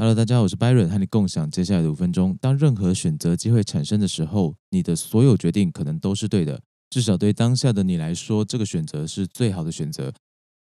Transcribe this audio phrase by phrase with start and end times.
[0.00, 2.34] Hello，大家好，我是 Byron，和你共享接下来的五分钟。
[2.40, 10.10] 当任何选择机会产生的时候，你的所有决定可能都是对的，至少对当下的你来说，这个选择是最好的选择。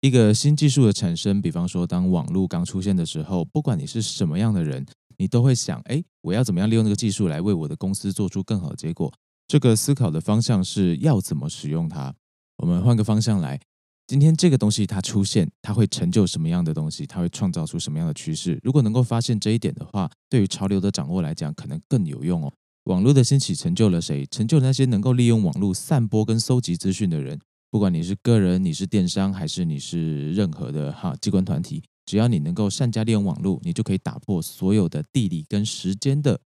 [0.00, 4.87] 一个新技术的产生，比方说当网络刚出现的时候，不管你是什么样的人，
[5.19, 9.12] 你都会想：哎，我要怎么样利用这个技术来为我的公司做出更好的结果？
[9.46, 12.14] 这个思考的方向是要怎么使用它。
[12.56, 13.60] 我们换个方向来。
[14.06, 17.05] 今天这个东西它出现，它会成就什么样的东西？
[17.05, 18.56] 它会创造出什么样的趋势？
[18.62, 22.52] 如果能够发现这一点的话，对于潮流的掌握来讲，可能更有用哦。
[22.84, 24.24] 网络的兴起成就了谁？
[24.27, 27.37] 成就了那些能够利用网络散播跟搜集资讯的人。
[27.69, 36.38] 不管你是个人，你是电商，还是你是任何的哈机关团体，只要你能够善加利用网络，你就可以打破所有的地理跟时间的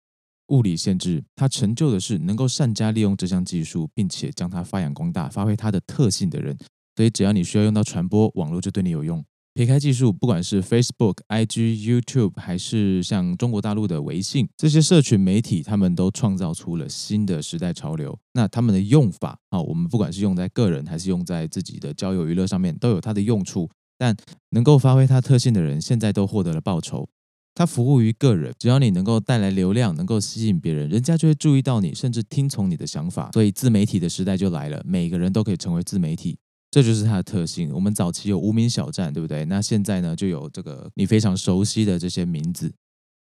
[0.51, 1.25] 物理限制。
[1.35, 6.57] 它成就的是能够善加利用这项技术，并且将它发扬光大，发挥它的特性的人。
[6.99, 9.25] 所以，只要你需要用到传播网络，就对你有用。
[9.55, 18.19] 撇开技术，不管是 Facebook、IG、YouTube，还是像中国大陆的微信这些社群媒体，他们都创造出了新的时代潮流。
[18.33, 23.71] 那他们的用法啊，我们不管是用在个人，还是用在自己的交友娱乐上面，都有它的用处。
[23.97, 24.17] 但
[24.51, 27.09] 能够发挥它特性的人，现在都获得了报酬。
[27.55, 33.31] 它服务于个人，只要你能够带来流量，能够吸引别人，人家就会注意到你，甚至听从你的想法。
[33.33, 36.37] 所以，自媒体的时代就来了，每个人都可以成为自媒体。
[36.71, 37.73] 这就是它的特性。
[37.73, 39.45] 我们早期有无名小站，对不对？
[39.47, 42.73] 那现在呢，就有这个你非常熟悉的这些名字。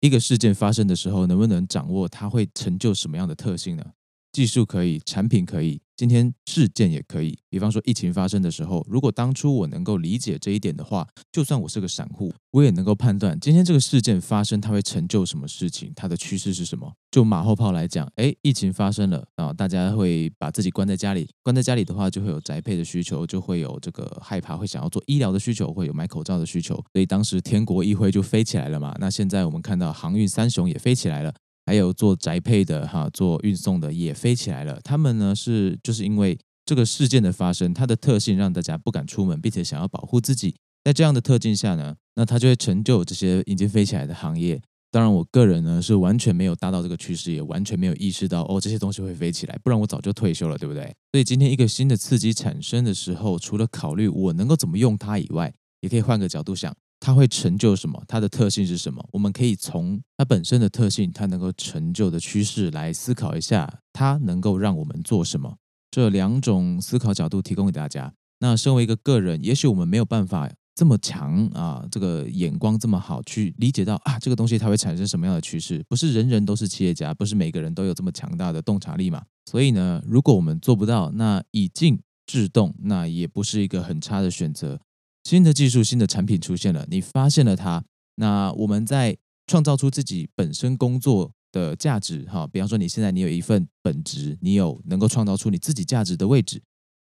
[0.01, 3.85] 一个事件发生的时候，能不能掌握它会成就什么样的特性呢？
[4.33, 5.81] 技术可以，产品可以。
[6.03, 16.92] 今天事件也可以，比方说疫情发生的时候，如果当初我能够理解这一点的话，就算我是个散户，我也能够判断今天这个事件发生，它会成就什么事情，它的趋势是什么。
[17.12, 28.92] 就马后炮来讲，哎，疫情发生了啊，大家会把自己关在家里，关在家里的话，就会有宅配的需求，就会有这个害怕，会想要做医疗的需求，会有买口罩的需求，所以当时天国议会就飞起来了嘛。
[28.98, 31.33] 那现在我们看到航运三雄也飞起来了。
[31.67, 34.81] 还有做宅配的哈，做运送的也飞起来了。
[34.83, 40.55] 他们呢是就是因为这个事件的发生，它的特性让大家不敢出门，并且想要保护自己。
[40.85, 44.61] 在这样的特性下呢，那它就会成就这些已经飞起来的行业。
[44.91, 50.85] 当然，我个人呢是完全没有搭到这个趋势，也完全没有意识到哦这些东西会飞起来，不然我早就退休了，对不对？
[51.13, 56.75] 所以今天一个新的刺激产生的时候，除了考虑我能够怎么用它以外，也可以换个角度想。
[57.05, 58.01] 它会成就什么？
[58.07, 59.05] 它的特性是什么？
[59.11, 65.57] 我们可以从它本身的特性，它能够成就的趋势来思考一下，它能够让我们做什么？
[65.91, 68.14] 这两种思考角度提供给大家。
[68.39, 75.85] 那身为一个个人，也许我们没有办法这么强啊，这个眼光这么好，去理解到啊，这个东西它会产生什么样的趋势？
[75.89, 79.24] 不是人人都是企业家，不是每个人都有这么强大的洞察力嘛？
[79.51, 84.79] 所以呢，如果我们做不到，那以静制动，那也不是一个很差的选择。
[85.25, 87.85] 新的技术、新的产品出现了，你发现了它，
[88.17, 89.17] 那我们在
[89.47, 96.63] 创造出自己本身工作的价值，哈，比方说你现在你有一份本职，你有能够创造出你自己价值的位置，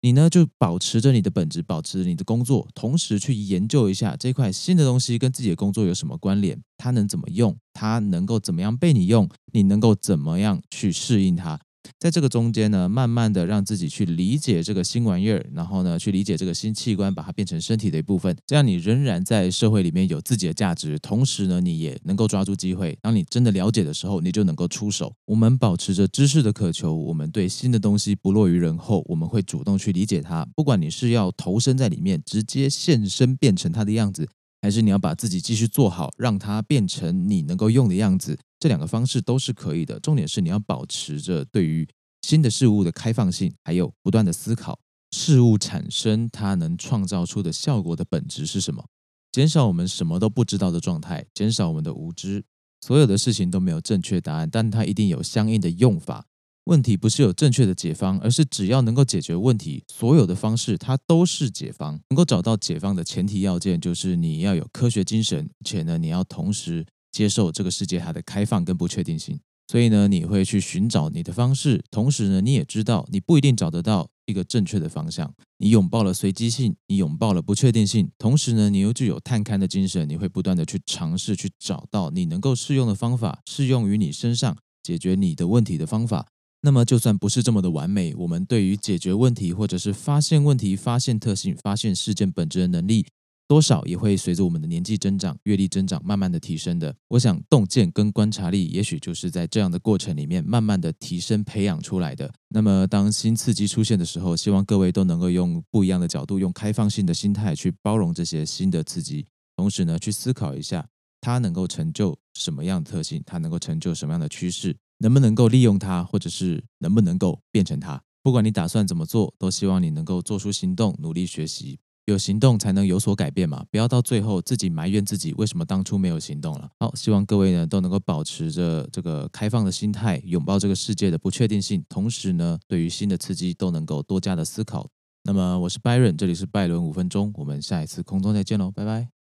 [0.02, 11.60] 你呢就保持着你的本职，保持你的工作，同时去研究一下这块新的东西跟自己的工作有什么关联，它能怎么用，它能够怎么样被你用，你能够怎么样去适应它。
[12.00, 18.36] 在这个中间呢，慢慢的让自己去理解这个新玩意儿，然后呢，去理解这个新器官，把它变成身体的一部分。
[18.46, 22.98] 这样你仍然在社会里面有自己的价值，同时呢，你也能够抓住机会。
[23.02, 25.14] 当你真的了解的时候，你就能够出手。
[25.26, 30.46] 我们保持着知识的渴求，我们对新的东西不落于人后，我们会主动去理解它。
[30.56, 34.28] 不管你是要投身在里面，直接现身变成它的样子。
[34.64, 40.00] 还是你要把自己继续做好，让它变成你能够用的样子，这两个方式都是可以的。
[40.00, 41.86] 重点是你要保持着对于
[42.22, 44.80] 新的事物的开放性，还有不断的思考
[45.12, 48.86] 事物产生它能创造出的效果的本质是什么，
[49.34, 52.46] 减少我们什么都不知道的状态，减少我们的无知。
[52.80, 56.26] 所有的事情都没有正确答案，但它一定有相应的用法。
[56.66, 62.00] 问题不是有正确的解方，而是只要能够解决问题，所有的方式它都是解方。
[62.10, 69.38] 能够找到解方的前提要件，就是你要有科学精神，且呢，你要同时接受这个世界它的开放跟不确定性。
[69.68, 75.34] 所以呢，你会去寻找你的方式，同时呢，你也知道你不一定找得到一个正确的方向。
[75.58, 86.28] 你拥抱了随机性，你拥抱了不确定性，同时呢，你又具有探勘的精神，你会不断的去尝试，去找到你能够适用的方法，适用于你身上解决你的问题的方法。
[86.66, 93.06] 那么，就算不是这么的完美，我们对于解决问题，或者是发现问题、发现特性、发现事件本质的能力，
[93.50, 96.96] 多少也会随着我们的年纪增长、阅历增长，慢慢的提升的。
[97.10, 102.34] 我想，洞见跟观察力，也许就是在这样的过程里面，慢慢的提升、培养出来的。
[102.48, 109.26] 那么，当新刺激出现的时候，希望各位都能够用不一样的角度，用开放性的心态去包容这些新的刺激，
[109.58, 110.88] 同时呢，去思考一下。
[111.20, 118.02] 它能够成就什么样的特性，它能够成就什么样的趋势，能不能够利用它，或者是能不能够变成它。
[118.22, 121.78] 不管你打算怎么做，都希望你能够做出行动，努力学习。
[122.06, 126.70] 有行动才能有所改变嘛，不要到最后自己埋怨自己为什么当初没有行动了。
[126.80, 134.90] 好，希望各位呢都能够保持着这个开放的心态，拥抱这个世界的不确定性，同时呢，对于新的刺激都能够多加的思考。
[135.24, 139.23] 那么我是 Byron，这里是拜伦五分钟，我们下一次空中再见喽，拜拜。